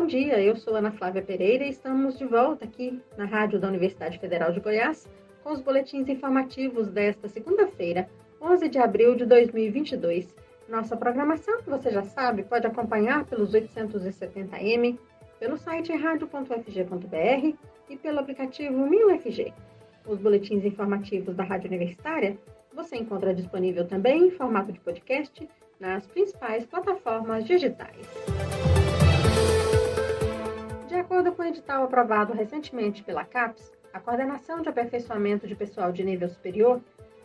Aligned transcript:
Bom 0.00 0.06
dia, 0.06 0.40
eu 0.40 0.56
sou 0.56 0.74
Ana 0.74 0.90
Flávia 0.90 1.20
Pereira 1.20 1.62
e 1.62 1.68
estamos 1.68 2.16
de 2.16 2.24
volta 2.24 2.64
aqui 2.64 2.98
na 3.18 3.26
Rádio 3.26 3.60
da 3.60 3.68
Universidade 3.68 4.18
Federal 4.18 4.50
de 4.50 4.58
Goiás 4.58 5.06
com 5.44 5.52
os 5.52 5.60
boletins 5.60 6.08
informativos 6.08 6.88
desta 6.88 7.28
segunda-feira, 7.28 8.08
11 8.40 8.70
de 8.70 8.78
abril 8.78 9.14
de 9.14 9.26
2022. 9.26 10.34
Nossa 10.70 10.96
programação, 10.96 11.60
você 11.66 11.90
já 11.90 12.02
sabe, 12.02 12.44
pode 12.44 12.66
acompanhar 12.66 13.26
pelos 13.26 13.52
870m, 13.52 14.98
pelo 15.38 15.58
site 15.58 15.92
radio.fg.br 15.92 17.56
e 17.90 17.96
pelo 17.98 18.20
aplicativo 18.20 18.88
1000FG. 18.88 19.52
Os 20.06 20.18
boletins 20.18 20.64
informativos 20.64 21.36
da 21.36 21.44
Rádio 21.44 21.68
Universitária 21.68 22.38
você 22.72 22.96
encontra 22.96 23.34
disponível 23.34 23.86
também 23.86 24.28
em 24.28 24.30
formato 24.30 24.72
de 24.72 24.80
podcast 24.80 25.46
nas 25.78 26.06
principais 26.06 26.64
plataformas 26.64 27.44
digitais. 27.44 28.29
Acordo 31.10 31.32
com 31.32 31.42
o 31.42 31.46
edital 31.46 31.82
aprovado 31.82 32.32
recentemente 32.32 33.02
pela 33.02 33.24
CAPES, 33.24 33.72
a 33.92 33.98
Coordenação 33.98 34.62
de 34.62 34.68
Aperfeiçoamento 34.68 35.44
de 35.44 35.56
Pessoal 35.56 35.90
de 35.90 36.04
Nível 36.04 36.28
Superior, 36.28 36.80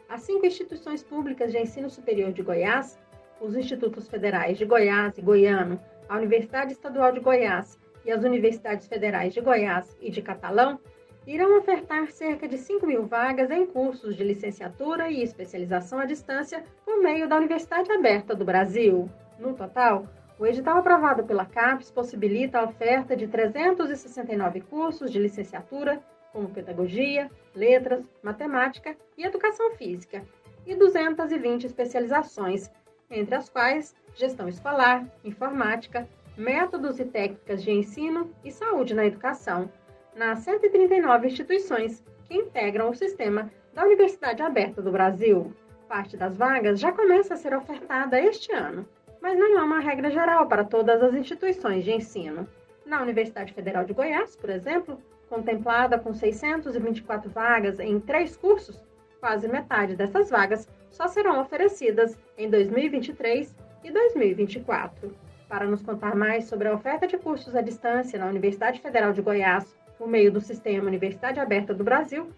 as 0.10 0.22
cinco 0.22 0.48
instituições 0.48 1.04
públicas 1.04 1.52
de 1.52 1.60
ensino 1.60 1.88
superior 1.88 2.32
de 2.32 2.42
Goiás, 2.42 3.00
os 3.40 3.56
Institutos 3.56 4.08
Federais 4.10 4.58
de 4.58 4.66
Goiás 4.66 5.16
e 5.20 5.22
Goiano, 5.22 5.80
a 6.10 6.18
Universidade 6.18 6.72
Estadual 6.72 7.12
de 7.12 7.20
Goiás 7.20 7.80
e 8.04 8.12
as 8.12 8.24
Universidades 8.24 8.88
Federais 8.88 9.36
de 9.36 9.42
Goiás 9.42 9.96
e 10.02 10.10
de 10.10 10.24
Catalão, 10.24 10.80
irão 11.28 11.56
ofertar 11.56 12.10
cerca 12.10 12.48
de 12.48 12.58
5 12.58 12.88
mil 12.88 13.06
vagas 13.06 13.52
em 13.52 13.68
cursos 13.68 14.16
de 14.16 14.24
licenciatura 14.24 15.12
e 15.12 15.22
especialização 15.22 16.00
à 16.00 16.06
distância 16.06 16.66
por 16.84 17.04
meio 17.04 17.30
da 17.30 17.38
Universidade 17.38 17.92
Aberta 17.92 18.34
do 18.34 18.44
Brasil. 18.44 19.08
No 19.38 19.54
total, 19.54 20.08
o 20.38 20.46
edital 20.46 20.78
aprovado 20.78 21.24
pela 21.24 21.46
CAPES 21.46 21.92
possibilita 21.92 22.60
a 22.60 22.64
oferta 22.66 23.16
de 23.16 23.28
369 23.28 24.62
cursos 24.62 25.10
de 25.12 25.18
licenciatura, 25.18 26.04
como 26.34 26.50
Pedagogia, 26.50 27.32
Letras, 27.56 28.04
Matemática 28.22 28.98
e 29.18 29.24
Educação 29.24 29.72
Física, 29.76 30.26
e 30.66 30.76
220 30.76 31.66
especializações, 31.66 32.70
entre 33.10 33.36
as 33.36 33.48
quais 33.48 33.96
Gestão 34.14 34.50
Escolar, 34.50 35.06
Informática, 35.24 36.08
Métodos 36.36 37.00
e 37.00 37.06
Técnicas 37.06 37.64
de 37.64 37.72
Ensino 37.72 38.30
e 38.44 38.52
Saúde 38.52 38.94
na 38.94 39.06
Educação, 39.06 39.72
nas 40.14 40.40
139 40.40 41.28
instituições 41.28 42.04
que 42.28 42.36
integram 42.36 42.90
o 42.90 42.96
sistema 42.96 43.50
da 43.74 43.86
Universidade 43.86 44.42
Aberta 44.42 44.82
do 44.82 44.92
Brasil. 44.92 45.54
Parte 45.88 46.18
das 46.18 46.36
vagas 46.36 46.80
já 46.80 46.92
começa 46.92 47.36
a 47.36 47.38
ser 47.38 47.56
ofertada 47.56 48.20
este 48.20 48.52
ano 48.52 48.86
mas 49.26 49.40
não 49.40 49.58
há 49.58 49.64
uma 49.64 49.80
regra 49.80 50.12
geral 50.12 50.46
para 50.46 50.64
todas 50.64 51.02
as 51.02 51.16
instituições 51.16 51.84
de 51.84 51.92
ensino. 51.92 52.48
Na 52.86 53.02
Universidade 53.02 53.54
Federal 53.54 53.84
de 53.84 53.92
Goiás, 53.92 54.36
por 54.36 54.52
exemplo, 54.52 55.02
contemplada 55.28 55.98
com 55.98 56.14
624 56.14 57.32
vagas 57.32 57.80
em 57.80 58.00
três 58.00 58.38
cursos, 58.38 58.80
quase 59.20 59.48
metade 59.48 59.96
dessas 59.96 60.30
vagas 60.30 60.70
só 60.92 61.08
serão 61.08 61.42
oferecidas 61.42 62.16
em 62.38 62.48
2023 62.52 63.56
e 63.84 63.90
2024. 63.90 65.12
Para 65.50 65.66
nos 65.66 65.82
contar 65.82 66.16
mais 66.16 66.46
sobre 66.46 66.68
a 66.68 66.76
oferta 66.76 67.08
de 67.08 67.18
cursos 67.18 67.56
à 67.56 67.62
distância 67.62 68.20
na 68.20 68.28
Universidade 68.28 68.80
Federal 68.80 69.12
de 69.12 69.24
Goiás, 69.24 69.76
por 69.98 70.08
meio 70.08 70.32
do 70.32 70.40
Sistema 70.40 70.86
Universidade 70.86 71.40
Aberta 71.40 71.74
do 71.74 71.84
Brasil, 71.84 72.30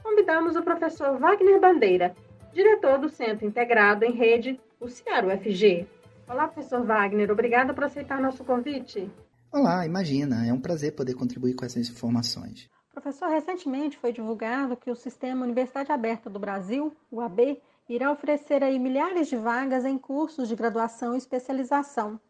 convidamos 0.00 0.54
o 0.54 0.62
professor 0.62 1.18
Wagner 1.18 1.58
Bandeira, 1.58 2.14
diretor 2.52 2.98
do 2.98 3.08
Centro 3.08 3.44
Integrado 3.44 4.04
em 4.04 4.12
Rede, 4.12 4.60
o 4.78 4.86
CIAR 4.86 5.26
UFG. 5.26 5.88
Olá, 6.28 6.48
professor 6.48 6.84
Wagner. 6.84 7.30
Obrigada 7.30 7.72
por 7.72 7.84
aceitar 7.84 8.20
nosso 8.20 8.44
convite. 8.44 9.08
Olá, 9.52 9.86
imagina. 9.86 10.44
É 10.44 10.52
um 10.52 10.60
prazer 10.60 10.92
poder 10.92 11.14
contribuir 11.14 11.54
com 11.54 11.64
essas 11.64 11.88
informações. 11.88 12.68
Professor, 12.92 13.28
recentemente 13.28 13.96
foi 13.96 14.12
divulgado 14.12 14.76
que 14.76 14.90
o 14.90 14.96
Sistema 14.96 15.44
Universidade 15.44 15.92
Aberta 15.92 16.28
do 16.28 16.40
Brasil, 16.40 16.92
o 17.12 17.20
AB, 17.20 17.62
irá 17.88 18.10
oferecer 18.10 18.64
aí 18.64 18.76
milhares 18.76 19.28
de 19.28 19.36
vagas 19.36 19.84
em 19.84 19.96
cursos 19.96 20.48
de 20.48 20.56
graduação 20.56 21.14
e 21.14 21.18
especialização. 21.18 22.20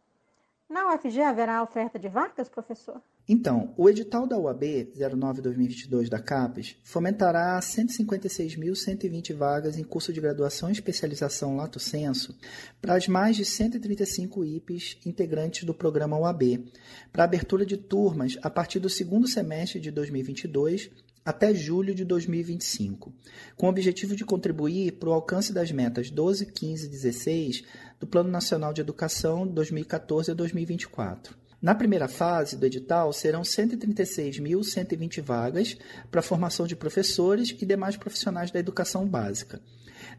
Na 0.68 0.92
UFG 0.92 1.22
haverá 1.22 1.62
oferta 1.62 1.98
de 1.98 2.08
vagas, 2.08 2.50
professor? 2.50 3.00
Então, 3.28 3.74
o 3.76 3.90
edital 3.90 4.24
da 4.24 4.38
UAB 4.38 4.92
09-2022 4.96 6.08
da 6.08 6.20
CAPES 6.20 6.76
fomentará 6.84 7.58
156.120 7.58 9.34
vagas 9.34 9.76
em 9.76 9.82
curso 9.82 10.12
de 10.12 10.20
graduação 10.20 10.68
e 10.68 10.72
especialização 10.72 11.56
lato 11.56 11.80
senso 11.80 12.38
para 12.80 12.94
as 12.94 13.08
mais 13.08 13.34
de 13.34 13.44
135 13.44 14.44
IPs 14.44 14.98
integrantes 15.04 15.64
do 15.64 15.74
programa 15.74 16.16
UAB, 16.16 16.70
para 17.12 17.24
abertura 17.24 17.66
de 17.66 17.76
turmas 17.76 18.38
a 18.42 18.48
partir 18.48 18.78
do 18.78 18.88
segundo 18.88 19.26
semestre 19.26 19.80
de 19.80 19.90
2022 19.90 20.88
até 21.24 21.52
julho 21.52 21.92
de 21.92 22.04
2025, 22.04 23.12
com 23.56 23.66
o 23.66 23.70
objetivo 23.70 24.14
de 24.14 24.24
contribuir 24.24 24.92
para 24.92 25.08
o 25.08 25.12
alcance 25.12 25.52
das 25.52 25.72
metas 25.72 26.08
12, 26.08 26.46
15 26.46 26.86
e 26.86 26.88
16 26.88 27.64
do 27.98 28.06
Plano 28.06 28.30
Nacional 28.30 28.72
de 28.72 28.82
Educação 28.82 29.44
2014 29.44 30.30
a 30.30 30.34
2024. 30.34 31.45
Na 31.60 31.74
primeira 31.74 32.06
fase 32.06 32.56
do 32.56 32.66
edital, 32.66 33.12
serão 33.12 33.40
136.120 33.42 35.22
vagas 35.22 35.76
para 36.10 36.20
formação 36.22 36.66
de 36.66 36.76
professores 36.76 37.50
e 37.50 37.64
demais 37.64 37.96
profissionais 37.96 38.50
da 38.50 38.58
educação 38.58 39.06
básica. 39.06 39.60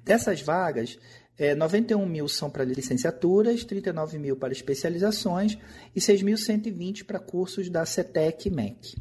Dessas 0.03 0.41
vagas, 0.41 0.97
é, 1.37 1.53
91 1.53 2.03
mil 2.05 2.27
são 2.27 2.49
para 2.49 2.63
licenciaturas, 2.63 3.63
39 3.63 4.17
mil 4.17 4.35
para 4.35 4.51
especializações 4.51 5.57
e 5.95 5.99
6.120 5.99 7.05
para 7.05 7.19
cursos 7.19 7.69
da 7.69 7.85
CETEC 7.85 8.47
e 8.47 8.51
MEC. 8.51 8.95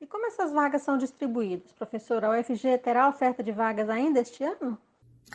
E 0.00 0.06
como 0.06 0.26
essas 0.26 0.52
vagas 0.52 0.82
são 0.82 0.98
distribuídas, 0.98 1.72
professora? 1.72 2.26
A 2.26 2.38
UFG 2.38 2.76
terá 2.78 3.08
oferta 3.08 3.42
de 3.42 3.52
vagas 3.52 3.88
ainda 3.88 4.20
este 4.20 4.44
ano? 4.44 4.78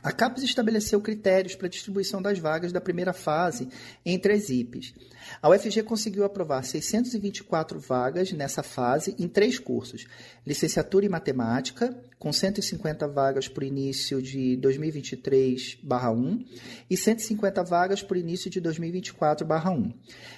A 0.01 0.11
CAPES 0.13 0.43
estabeleceu 0.43 1.01
critérios 1.01 1.55
para 1.55 1.67
a 1.67 1.69
distribuição 1.69 2.21
das 2.21 2.39
vagas 2.39 2.71
da 2.71 2.79
primeira 2.79 3.11
fase 3.11 3.67
entre 4.05 4.31
as 4.31 4.49
IPs. 4.49 4.93
A 5.41 5.49
UFG 5.49 5.83
conseguiu 5.83 6.23
aprovar 6.23 6.63
624 6.63 7.79
vagas 7.79 8.31
nessa 8.31 8.63
fase 8.63 9.13
em 9.19 9.27
três 9.27 9.59
cursos: 9.59 10.07
licenciatura 10.45 11.05
em 11.05 11.09
matemática, 11.09 11.93
com 12.19 12.33
150 12.33 13.07
vagas 13.07 13.47
por 13.47 13.63
início 13.63 14.21
de 14.21 14.57
2023/1 14.57 16.45
e 16.89 16.97
150 16.97 17.63
vagas 17.63 18.03
por 18.03 18.17
início 18.17 18.51
de 18.51 18.59
2024/1. 18.59 19.93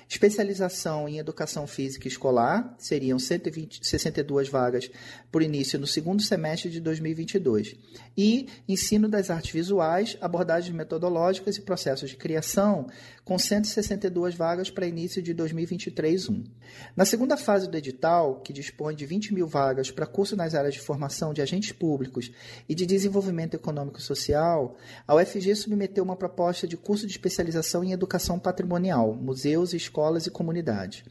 Especialização 0.08 1.10
em 1.10 1.18
educação 1.18 1.66
física 1.66 2.08
escolar 2.08 2.76
seriam 2.78 3.18
120, 3.18 3.80
62 3.82 4.48
vagas 4.48 4.92
por 5.32 5.42
início 5.42 5.80
no 5.80 5.88
segundo 5.88 6.22
semestre 6.22 6.70
de 6.70 6.80
2022. 6.80 7.76
E 8.16 8.48
ensino 8.68 9.10
das 9.10 9.32
artes 9.32 9.52
visuais, 9.52 10.18
abordagens 10.22 10.76
metodológicas 10.76 11.58
e 11.58 11.62
processos 11.62 12.12
de 12.12 12.18
criação, 12.18 12.88
com 13.24 13.40
162 13.40 14.36
vagas 14.36 14.70
para 14.70 14.86
início 14.86 15.22
de 15.22 15.34
2023-1. 15.34 16.44
Na 16.96 17.06
segunda 17.06 17.38
fase 17.38 17.70
do 17.70 17.78
edital, 17.78 18.42
que 18.42 18.54
dispõe 18.54 18.94
de 18.96 19.06
20 19.06 19.34
mil 19.34 19.48
vagas 19.48 19.90
para 19.90 20.06
curso 20.06 20.36
nas 20.36 20.54
áreas 20.54 20.74
de 20.74 20.82
formação 20.82 21.34
de 21.34 21.42
agentes 21.42 21.71
públicos 21.72 22.32
e 22.68 22.76
de 22.76 22.86
desenvolvimento 22.86 23.54
econômico 23.56 24.00
e 24.00 24.02
social, 24.02 24.76
a 25.08 25.16
UFG 25.16 25.56
submeteu 25.56 26.04
uma 26.04 26.16
proposta 26.16 26.68
de 26.68 26.78
curso 26.78 27.06
de 27.06 27.12
especialização 27.12 27.84
em 27.84 27.92
educação 27.92 28.40
patrimonial, 28.40 29.14
museus, 29.14 29.74
escolas 29.74 30.26
e 30.26 30.32
comunidades. 30.32 31.04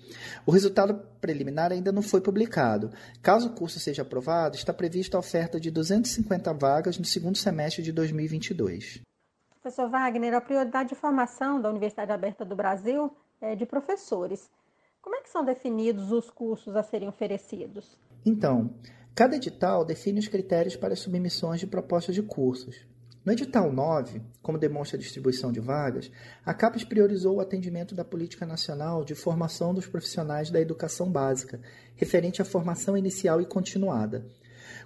O 0.45 0.51
resultado 0.51 0.95
preliminar 1.21 1.73
ainda 1.73 1.93
não 1.93 2.03
foi 2.03 2.21
publicado. 2.21 2.91
Caso 3.23 3.49
o 3.49 3.53
curso 3.53 3.79
seja 3.79 4.03
aprovado, 4.03 4.57
está 4.57 4.73
prevista 4.73 5.17
a 5.17 5.21
oferta 5.21 5.61
de 5.61 5.71
250 5.71 6.53
vagas 6.55 6.99
no 6.99 7.05
segundo 7.05 7.37
semestre 7.37 7.83
de 7.83 7.93
2022. 7.93 9.01
Professor 9.63 9.91
Wagner, 9.91 10.35
a 10.35 10.41
prioridade 10.41 10.89
de 10.89 10.95
formação 10.95 11.61
da 11.61 11.69
Universidade 11.69 12.11
Aberta 12.11 12.45
do 12.45 12.57
Brasil 12.57 13.15
é 13.41 13.55
de 13.55 13.67
professores. 13.67 14.51
Como 15.03 15.17
é 15.17 15.23
que 15.23 15.31
são 15.31 15.45
definidos 15.45 16.13
os 16.13 16.31
cursos 16.31 16.77
a 16.77 16.83
serem 16.83 17.09
oferecidos? 17.09 17.99
Então, 18.25 18.71
cada 19.15 19.37
edital 19.37 19.85
define 19.85 20.21
os 20.21 20.29
critérios 20.29 20.77
para 20.77 20.95
as 20.95 21.01
submissões 21.01 21.61
de 21.61 21.67
propostas 21.67 22.15
de 22.15 22.23
cursos. 22.23 22.77
No 23.23 23.33
edital 23.33 23.71
9, 23.71 24.23
como 24.41 24.57
demonstra 24.57 24.97
a 24.97 25.01
distribuição 25.01 25.53
de 25.53 25.61
vagas, 25.61 26.11
a 26.45 26.55
CAPES 26.55 26.85
priorizou 26.85 27.37
o 27.37 27.41
atendimento 27.41 27.95
da 27.95 28.03
Política 28.03 28.47
Nacional 28.47 29.05
de 29.05 29.15
Formação 29.15 29.75
dos 29.75 29.87
Profissionais 29.87 30.51
da 30.51 30.59
Educação 30.59 31.13
Básica, 31.13 31.61
referente 31.97 32.41
à 32.41 32.47
formação 32.47 32.97
inicial 32.97 33.39
e 33.43 33.45
continuada, 33.45 34.25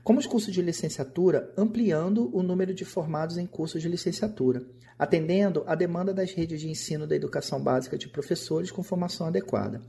como 0.04 0.18
os 0.20 0.26
cursos 0.26 0.52
de 0.52 0.60
licenciatura, 0.60 1.50
ampliando 1.56 2.30
o 2.36 2.42
número 2.42 2.74
de 2.74 2.84
formados 2.84 3.38
em 3.38 3.46
cursos 3.46 3.80
de 3.80 3.88
licenciatura, 3.88 4.62
atendendo 4.98 5.64
à 5.66 5.74
demanda 5.74 6.12
das 6.12 6.32
redes 6.32 6.60
de 6.60 6.68
ensino 6.68 7.06
da 7.06 7.16
educação 7.16 7.60
básica 7.60 7.98
de 7.98 8.08
professores 8.08 8.70
com 8.70 8.82
formação 8.82 9.26
adequada, 9.26 9.80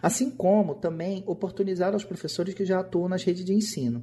assim 0.00 0.30
como 0.30 0.74
também 0.74 1.24
oportunizar 1.26 1.94
aos 1.94 2.04
professores 2.04 2.54
que 2.54 2.64
já 2.64 2.80
atuam 2.80 3.08
nas 3.08 3.24
redes 3.24 3.44
de 3.44 3.54
ensino 3.54 4.02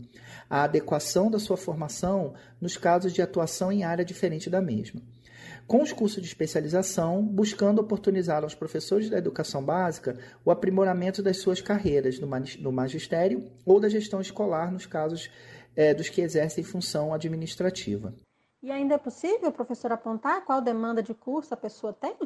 a 0.50 0.64
adequação 0.64 1.30
da 1.30 1.40
sua 1.40 1.56
formação 1.56 2.34
nos 2.60 2.76
casos 2.76 3.14
de 3.14 3.22
atuação 3.22 3.72
em 3.72 3.84
área 3.84 4.04
diferente 4.04 4.50
da 4.50 4.62
mesma. 4.62 5.02
com 5.68 5.84
os 5.84 5.94
cursos 5.94 6.20
de 6.20 6.28
especialização, 6.28 7.24
buscando 7.24 7.80
oportunizar 7.80 8.44
aos 8.44 8.56
professores 8.56 9.08
da 9.08 9.20
educação 9.20 9.64
básica 9.64 10.18
o 10.44 10.50
aprimoramento 10.50 11.22
das 11.22 11.38
suas 11.38 11.62
carreiras 11.62 12.20
no 12.20 12.72
magistério 12.72 13.46
ou 13.64 13.80
da 13.80 13.88
gestão 13.88 14.20
escolar, 14.20 14.72
nos 14.72 14.88
casos 14.88 15.30
é, 15.80 15.94
dos 15.94 16.10
que 16.10 16.20
exercem 16.20 16.62
função 16.62 17.14
administrativa. 17.14 18.14
E 18.62 18.70
ainda 18.70 18.96
é 18.96 18.98
possível, 18.98 19.50
professor, 19.50 19.94
apontar 19.94 20.44
qual 20.44 20.62
demanda 20.62 21.02
de 21.02 21.14
curso 21.14 21.54
a 21.54 21.58
pessoa 21.58 21.94
tem? 21.94 22.18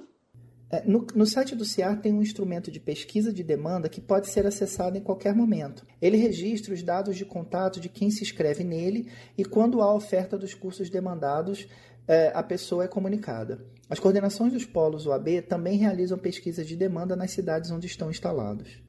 É, 0.71 0.83
no, 0.87 1.05
no, 1.13 1.23
site 1.27 1.55
do 1.55 1.63
CIAR 1.63 2.01
tem 2.01 2.11
um 2.11 2.23
instrumento 2.23 2.71
de 2.71 2.79
pesquisa 2.79 3.31
de 3.31 3.43
demanda 3.43 3.87
que 3.87 4.01
pode 4.01 4.27
ser 4.31 4.47
acessado 4.47 4.97
em 4.97 5.03
qualquer 5.03 5.35
momento. 5.35 5.85
Ele 6.01 6.17
registra 6.17 6.73
os 6.73 6.81
dados 6.81 7.15
de 7.15 7.25
contato 7.25 7.79
de 7.79 7.89
quem 7.89 8.09
se 8.09 8.23
inscreve 8.23 8.63
nele 8.63 9.11
e, 9.37 9.45
quando 9.45 9.83
há 9.83 9.93
oferta 9.93 10.35
dos 10.35 10.55
cursos 10.55 10.89
demandados, 10.89 11.67
é, 12.07 12.31
a 12.33 12.41
pessoa 12.41 12.85
é 12.85 12.87
comunicada. 12.87 13.63
As 13.87 13.99
coordenações 13.99 14.51
dos 14.51 14.65
polos 14.65 15.05
UAB 15.05 15.43
também 15.47 15.77
realizam 15.77 16.17
pesquisas 16.17 16.65
de 16.65 16.75
demanda 16.75 17.15
nas 17.15 17.29
cidades 17.29 17.69
onde 17.69 17.85
estão 17.85 18.09
instalados. 18.09 18.81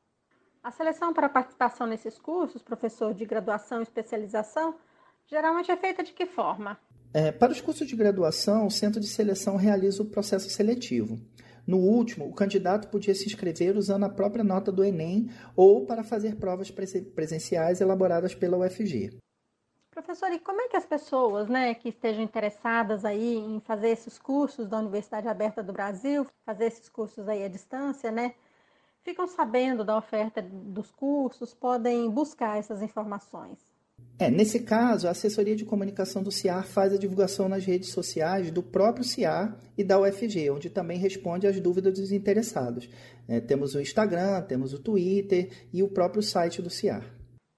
A 0.65 0.71
seleção 0.71 1.13
para 1.13 1.29
participação 1.29 1.87
nesses 1.87 2.19
cursos, 2.19 2.63
professor 2.63 3.13
de 3.13 3.27
graduação 3.27 3.81
e 3.81 3.83
especialização, 3.83 4.75
geralmente 5.27 5.71
é 5.71 5.77
feita 5.77 6.03
de 6.03 6.15
que 6.15 6.25
forma? 6.25 6.79
É, 7.13 7.31
para 7.31 7.53
os 7.53 7.61
cursos 7.61 7.87
de 7.87 7.95
graduação, 7.95 8.67
o 8.67 8.71
centro 8.71 8.99
de 8.99 9.07
seleção 9.07 9.57
realiza 9.57 10.03
o 10.03 10.07
processo 10.07 10.49
seletivo. 10.49 11.21
No 11.67 11.77
último, 11.77 12.27
o 12.27 12.33
candidato 12.33 12.89
podia 12.89 13.15
se 13.15 13.27
inscrever 13.27 13.77
usando 13.77 14.05
a 14.05 14.09
própria 14.09 14.43
nota 14.43 14.73
do 14.73 14.83
Enem 14.83 15.31
ou 15.55 15.85
para 15.85 16.03
fazer 16.03 16.37
provas 16.37 16.71
presenciais 16.71 17.83
elaboradas 17.83 18.35
pela 18.35 18.57
UFG. 18.57 19.19
Professor, 19.91 20.33
e 20.33 20.39
como 20.39 20.63
é 20.63 20.69
que 20.69 20.79
as 20.79 20.87
pessoas 20.87 21.47
né, 21.47 21.75
que 21.75 21.91
estejam 21.91 22.23
interessadas 22.23 23.05
aí 23.05 23.37
em 23.37 23.61
fazer 23.61 23.91
esses 23.91 24.19
cursos 24.19 24.67
da 24.67 24.79
Universidade 24.79 25.29
Aberta 25.29 25.63
do 25.63 25.75
Brasil, 25.75 26.27
fazer 26.47 26.65
esses 26.65 26.89
cursos 26.89 27.29
aí 27.29 27.45
à 27.45 27.49
distância, 27.49 28.11
né, 28.11 28.35
ficam 29.05 29.27
sabendo 29.27 29.85
da 29.85 29.97
oferta 29.97 30.43
dos 30.43 30.91
cursos, 30.91 31.55
podem 31.55 32.11
buscar 32.11 32.59
essas 32.59 32.83
informações? 32.83 33.59
É, 34.19 34.31
nesse 34.31 34.61
caso, 34.61 35.07
a 35.07 35.11
assessoria 35.11 35.57
de 35.57 35.65
comunicação 35.65 36.23
do 36.23 36.31
CIAR 36.31 36.65
faz 36.65 36.93
a 36.93 36.99
divulgação 36.99 37.49
nas 37.49 37.65
redes 37.65 37.91
sociais 37.91 38.51
do 38.51 38.63
próprio 38.63 39.05
CIAR 39.05 39.59
e 39.77 39.83
da 39.83 40.01
UFG, 40.01 40.51
onde 40.51 40.71
também 40.71 40.99
responde 40.99 41.47
às 41.47 41.61
dúvidas 41.61 41.99
dos 41.99 42.13
interessados. 42.13 42.89
É, 43.29 43.41
temos 43.41 43.75
o 43.75 43.81
Instagram, 43.81 44.41
temos 44.43 44.73
o 44.73 44.79
Twitter 44.79 45.51
e 45.73 45.83
o 45.83 45.89
próprio 45.89 46.23
site 46.23 46.63
do 46.63 46.71
CIAR. 46.71 47.05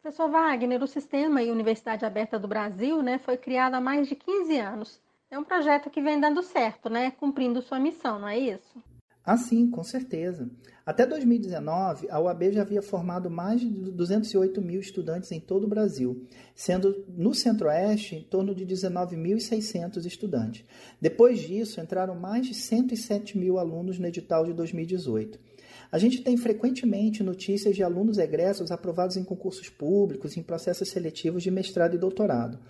Professor 0.03 0.31
Wagner, 0.31 0.83
o 0.83 0.87
Sistema 0.87 1.43
e 1.43 1.51
Universidade 1.51 2.05
Aberta 2.05 2.39
do 2.39 2.49
Brasil 2.49 3.03
né, 3.03 3.19
foi 3.19 3.37
criado 3.37 3.75
há 3.75 3.81
mais 3.81 4.09
de 4.09 4.15
15 4.15 4.59
anos. 4.59 5.01
É 5.31 5.39
um 5.39 5.45
projeto 5.45 5.91
que 5.91 6.01
vem 6.01 6.19
dando 6.19 6.43
certo, 6.43 6.89
né, 6.89 7.11
cumprindo 7.11 7.61
sua 7.61 7.79
missão, 7.79 8.19
não 8.19 8.29
é 8.29 8.39
isso? 8.39 8.83
Ah, 9.27 9.37
sim, 9.37 9.69
com 9.69 9.83
certeza. 9.83 10.49
Até 10.87 11.05
2019, 11.05 12.07
a 12.09 12.21
UAB 12.21 12.53
já 12.53 12.63
havia 12.63 12.81
formado 12.81 13.29
mais 13.29 13.61
de 13.61 13.67
208 13.67 14.63
mil 14.63 14.81
estudantes 14.81 15.33
em 15.33 15.41
todo 15.41 15.65
o 15.65 15.69
Brasil, 15.69 16.25
sendo 16.55 17.05
no 17.09 17.35
Centro-Oeste 17.35 18.15
em 18.15 18.23
torno 18.23 18.55
de 18.55 18.65
19.600 18.65 20.07
estudantes. 20.07 20.65
Depois 21.01 21.41
disso, 21.41 21.81
entraram 21.81 22.15
mais 22.15 22.47
de 22.47 22.55
107 22.55 23.37
mil 23.37 23.59
alunos 23.59 23.99
no 23.99 24.07
edital 24.07 24.47
de 24.47 24.53
2018. 24.53 25.41
A 25.91 25.99
gente 25.99 26.23
tem 26.23 26.37
frequentemente 26.37 27.21
notícias 27.25 27.75
de 27.75 27.83
alunos 27.83 28.19
egressos 28.19 28.71
aprovados 28.71 29.17
em 29.17 29.25
concursos 29.25 29.69
públicos, 29.69 30.37
em 30.37 30.43
processos 30.43 30.89
seletivos 30.89 31.43
de 31.43 31.51
mestrado 31.51 31.97
e 31.97 31.99
doutorado. 31.99 32.61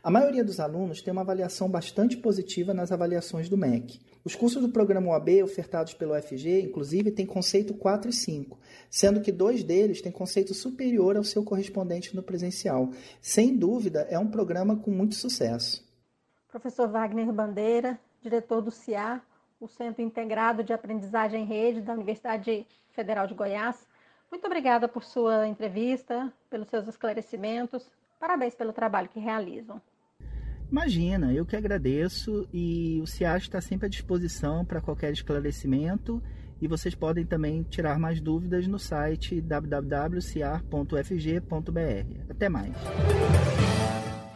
A 0.00 0.12
maioria 0.12 0.44
dos 0.44 0.60
alunos 0.60 1.02
tem 1.02 1.10
uma 1.10 1.22
avaliação 1.22 1.68
bastante 1.68 2.16
positiva 2.16 2.72
nas 2.72 2.92
avaliações 2.92 3.48
do 3.48 3.56
MEC. 3.58 3.98
Os 4.24 4.34
cursos 4.34 4.62
do 4.62 4.70
programa 4.70 5.10
UAB 5.10 5.42
ofertados 5.42 5.92
pelo 5.92 6.14
UFG, 6.14 6.62
inclusive, 6.62 7.10
têm 7.10 7.26
conceito 7.26 7.74
4 7.74 8.08
e 8.08 8.12
5, 8.12 8.58
sendo 8.88 9.20
que 9.20 9.30
dois 9.30 9.62
deles 9.62 10.00
têm 10.00 10.10
conceito 10.10 10.54
superior 10.54 11.14
ao 11.14 11.22
seu 11.22 11.44
correspondente 11.44 12.16
no 12.16 12.22
presencial. 12.22 12.88
Sem 13.20 13.54
dúvida, 13.54 14.06
é 14.08 14.18
um 14.18 14.30
programa 14.30 14.76
com 14.76 14.90
muito 14.90 15.14
sucesso. 15.14 15.86
Professor 16.48 16.88
Wagner 16.88 17.30
Bandeira, 17.30 18.00
diretor 18.22 18.62
do 18.62 18.70
CIAR, 18.70 19.22
o 19.60 19.68
Centro 19.68 20.00
Integrado 20.00 20.64
de 20.64 20.72
Aprendizagem 20.72 21.42
em 21.42 21.46
Rede 21.46 21.82
da 21.82 21.92
Universidade 21.92 22.66
Federal 22.92 23.26
de 23.26 23.34
Goiás. 23.34 23.86
Muito 24.30 24.46
obrigada 24.46 24.88
por 24.88 25.04
sua 25.04 25.46
entrevista, 25.46 26.32
pelos 26.48 26.68
seus 26.68 26.88
esclarecimentos. 26.88 27.90
Parabéns 28.18 28.54
pelo 28.54 28.72
trabalho 28.72 29.10
que 29.10 29.20
realizam. 29.20 29.82
Imagina, 30.74 31.32
eu 31.32 31.46
que 31.46 31.54
agradeço 31.54 32.48
e 32.52 32.98
o 33.00 33.06
CIAS 33.06 33.44
está 33.44 33.60
sempre 33.60 33.86
à 33.86 33.88
disposição 33.88 34.64
para 34.64 34.80
qualquer 34.80 35.12
esclarecimento 35.12 36.20
e 36.60 36.66
vocês 36.66 36.96
podem 36.96 37.24
também 37.24 37.62
tirar 37.62 37.96
mais 37.96 38.20
dúvidas 38.20 38.66
no 38.66 38.76
site 38.76 39.40
www.ciar.fg.br. 39.40 40.20
Até 42.28 42.48
mais. 42.48 42.72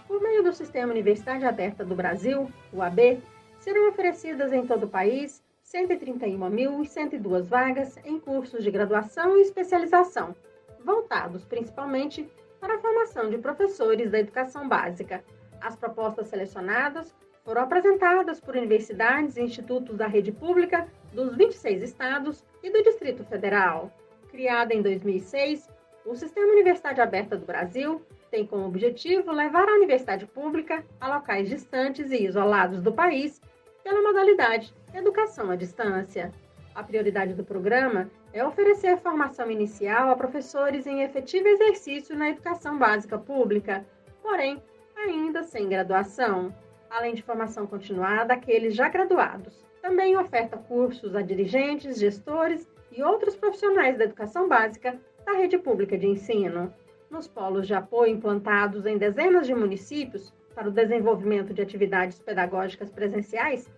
Por 0.07 0.23
meio 0.23 0.45
do 0.45 0.53
Sistema 0.53 0.93
Universidade 0.93 1.45
Aberta 1.45 1.85
do 1.85 1.97
Brasil, 1.97 2.49
o 2.73 2.83
AB, 2.83 3.21
serão 3.59 3.89
oferecidas 3.89 4.53
em 4.53 4.65
todo 4.65 4.85
o 4.85 4.89
país 4.89 5.43
131.102 5.65 7.49
vagas 7.49 7.99
em 8.05 8.21
cursos 8.21 8.63
de 8.63 8.71
graduação 8.71 9.37
e 9.37 9.41
especialização, 9.41 10.37
voltados 10.85 11.45
principalmente 11.45 12.29
para 12.61 12.77
a 12.77 12.79
formação 12.79 13.29
de 13.29 13.39
professores 13.39 14.13
da 14.13 14.21
educação 14.21 14.69
básica 14.69 15.21
as 15.61 15.77
propostas 15.77 16.29
selecionadas 16.29 17.15
foram 17.45 17.63
apresentadas 17.63 18.41
por 18.41 18.57
universidades 18.57 19.37
e 19.37 19.43
institutos 19.43 19.97
da 19.97 20.07
rede 20.07 20.31
pública 20.31 20.87
dos 21.13 21.35
26 21.37 21.83
estados 21.83 22.45
e 22.63 22.71
do 22.71 22.83
Distrito 22.83 23.25
Federal. 23.25 23.91
Criada 24.31 24.75
em 24.75 24.83
2006, 24.83 25.69
o 26.05 26.15
Sistema 26.15 26.53
Universidade 26.53 27.01
Aberta 27.01 27.37
do 27.37 27.47
Brasil 27.47 28.03
tem 28.31 28.47
como 28.47 28.67
objetivo 28.67 29.33
levar 29.33 29.69
a 29.69 29.75
universidade 29.75 30.27
pública 30.27 30.85
a 31.01 31.09
locais 31.09 31.49
distantes 31.49 32.11
e 32.11 32.25
isolados 32.25 32.83
do 32.83 32.93
país 32.93 33.41
pela 33.83 34.03
modalidade 34.03 34.75
Educação 34.95 35.51
à 35.51 35.57
Distância. 35.57 36.33
A 36.75 36.83
prioridade 36.83 37.35
do 37.35 37.45
programa 37.45 38.11
é 38.33 38.45
oferecer 38.45 38.99
formação 38.99 39.51
inicial 39.51 40.11
a 40.11 40.17
professores 40.17 40.87
em 40.87 41.03
efetivo 41.03 41.49
exercício 41.49 42.17
na 42.17 42.31
educação 42.31 42.79
básica 42.79 43.19
pública, 43.19 43.85
porém, 44.23 44.63
ainda 44.99 45.43
sem 45.43 45.69
graduação, 45.69 46.55
além 46.91 47.15
de 47.15 47.23
formação 47.23 47.67
continuada 47.67 48.35
àqueles 48.35 48.75
já 48.75 48.89
graduados. 48.89 49.65
Também 49.81 50.17
oferta 50.17 50.57
cursos 50.57 51.15
a 51.15 51.23
dirigentes, 51.23 51.99
gestores 51.99 52.69
e 52.91 53.03
outros 53.03 53.37
profissionais 53.37 53.97
da 53.97 54.05
educação 54.05 54.49
básica 54.49 54.99
da 55.25 55.33
rede 55.33 55.59
pública 55.59 55.97
de 55.97 56.07
ensino. 56.07 56.73
Nos 57.11 57.29
polos 57.29 57.67
de 57.67 57.75
apoio 57.75 58.13
implantados 58.13 58.85
em 58.85 58.99
dezenas 58.99 59.47
de 59.47 59.55
municípios 59.55 60.33
para 60.55 60.69
o 60.69 60.73
desenvolvimento 60.73 61.55
de 61.55 61.63
atividades 61.63 62.19
pedagógicas 62.19 62.91
presenciais, 62.91 63.71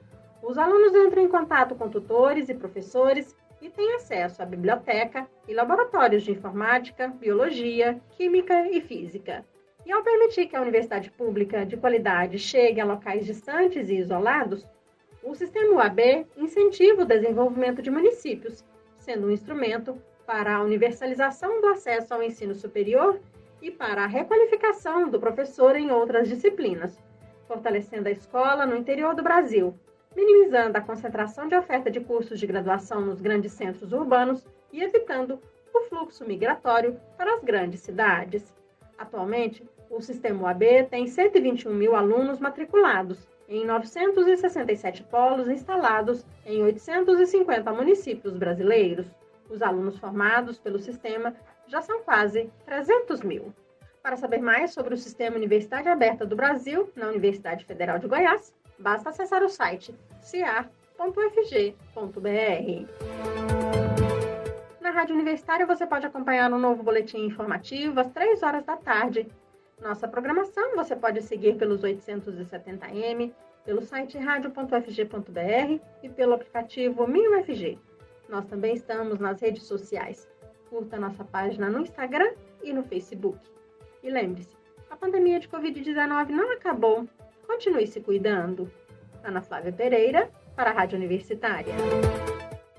os 0.42 0.56
alunos 0.56 0.94
entram 0.94 1.22
em 1.22 1.28
contato 1.28 1.74
com 1.74 1.88
tutores 1.88 2.48
e 2.48 2.54
professores 2.54 3.36
e 3.60 3.68
têm 3.68 3.94
acesso 3.94 4.42
à 4.42 4.46
biblioteca 4.46 5.28
e 5.46 5.52
laboratórios 5.52 6.22
de 6.22 6.32
informática, 6.32 7.08
biologia, 7.08 8.00
química 8.16 8.68
e 8.70 8.80
física. 8.80 9.44
E 9.90 9.92
ao 9.92 10.04
permitir 10.04 10.46
que 10.46 10.54
a 10.54 10.62
universidade 10.62 11.10
pública 11.10 11.66
de 11.66 11.76
qualidade 11.76 12.38
chegue 12.38 12.80
a 12.80 12.84
locais 12.84 13.26
distantes 13.26 13.88
e 13.88 13.96
isolados, 13.96 14.64
o 15.20 15.34
sistema 15.34 15.74
UAB 15.74 16.28
incentiva 16.36 17.02
o 17.02 17.04
desenvolvimento 17.04 17.82
de 17.82 17.90
municípios, 17.90 18.64
sendo 18.96 19.26
um 19.26 19.32
instrumento 19.32 20.00
para 20.24 20.54
a 20.54 20.62
universalização 20.62 21.60
do 21.60 21.66
acesso 21.66 22.14
ao 22.14 22.22
ensino 22.22 22.54
superior 22.54 23.20
e 23.60 23.68
para 23.68 24.04
a 24.04 24.06
requalificação 24.06 25.10
do 25.10 25.18
professor 25.18 25.74
em 25.74 25.90
outras 25.90 26.28
disciplinas, 26.28 26.96
fortalecendo 27.48 28.08
a 28.08 28.12
escola 28.12 28.64
no 28.64 28.76
interior 28.76 29.12
do 29.16 29.24
Brasil, 29.24 29.74
minimizando 30.14 30.78
a 30.78 30.82
concentração 30.82 31.48
de 31.48 31.56
oferta 31.56 31.90
de 31.90 31.98
cursos 31.98 32.38
de 32.38 32.46
graduação 32.46 33.00
nos 33.00 33.20
grandes 33.20 33.50
centros 33.54 33.92
urbanos 33.92 34.46
e 34.72 34.84
evitando 34.84 35.42
o 35.74 35.80
fluxo 35.88 36.24
migratório 36.24 36.96
para 37.16 37.34
as 37.34 37.42
grandes 37.42 37.80
cidades. 37.80 38.54
Atualmente, 38.96 39.64
o 39.90 40.00
sistema 40.00 40.44
UAB 40.44 40.86
tem 40.88 41.06
121 41.06 41.74
mil 41.74 41.96
alunos 41.96 42.38
matriculados 42.38 43.28
em 43.48 43.66
967 43.66 45.02
polos 45.04 45.48
instalados 45.48 46.24
em 46.46 46.62
850 46.62 47.72
municípios 47.72 48.36
brasileiros. 48.36 49.06
Os 49.50 49.60
alunos 49.60 49.98
formados 49.98 50.58
pelo 50.58 50.78
sistema 50.78 51.34
já 51.66 51.82
são 51.82 52.02
quase 52.02 52.48
300 52.64 53.20
mil. 53.22 53.52
Para 54.00 54.16
saber 54.16 54.40
mais 54.40 54.72
sobre 54.72 54.94
o 54.94 54.96
Sistema 54.96 55.36
Universidade 55.36 55.88
Aberta 55.88 56.24
do 56.24 56.36
Brasil, 56.36 56.88
na 56.96 57.08
Universidade 57.08 57.64
Federal 57.64 57.98
de 57.98 58.06
Goiás, 58.06 58.54
basta 58.78 59.10
acessar 59.10 59.42
o 59.42 59.48
site 59.48 59.94
ciar.fg.br. 60.22 60.70
Na 64.80 64.90
Rádio 64.90 65.14
Universitária 65.14 65.66
você 65.66 65.86
pode 65.86 66.06
acompanhar 66.06 66.50
um 66.52 66.58
novo 66.58 66.82
boletim 66.82 67.26
informativo 67.26 68.00
às 68.00 68.08
3 68.08 68.42
horas 68.42 68.64
da 68.64 68.76
tarde. 68.76 69.28
Nossa 69.80 70.06
programação 70.06 70.76
você 70.76 70.94
pode 70.94 71.22
seguir 71.22 71.56
pelos 71.56 71.82
870m 71.82 73.32
pelo 73.64 73.82
site 73.82 74.18
radio.fg.br 74.18 75.80
e 76.02 76.08
pelo 76.08 76.34
aplicativo 76.34 77.06
MinUFG. 77.06 77.78
Nós 78.28 78.44
também 78.46 78.74
estamos 78.74 79.18
nas 79.18 79.40
redes 79.40 79.64
sociais. 79.64 80.28
Curta 80.68 80.98
nossa 80.98 81.24
página 81.24 81.68
no 81.68 81.80
Instagram 81.80 82.32
e 82.62 82.72
no 82.72 82.82
Facebook. 82.82 83.38
E 84.02 84.10
lembre-se, 84.10 84.56
a 84.90 84.96
pandemia 84.96 85.40
de 85.40 85.48
Covid-19 85.48 86.28
não 86.28 86.52
acabou. 86.52 87.08
Continue 87.46 87.86
se 87.86 88.00
cuidando. 88.00 88.70
Ana 89.24 89.42
Flávia 89.42 89.72
Pereira, 89.72 90.30
para 90.54 90.70
a 90.70 90.72
Rádio 90.72 90.96
Universitária. 90.96 91.74